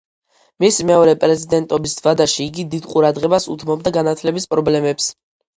მისი 0.63 0.85
მეორე 0.89 1.13
პრეზიდენტობის 1.23 1.93
ვადაში 2.07 2.41
იგი 2.47 2.67
დიდ 2.73 2.87
ყურადღებას 2.95 3.47
უთმობდა 3.57 3.95
განათლების 3.99 4.53
პრობლემებს. 4.57 5.13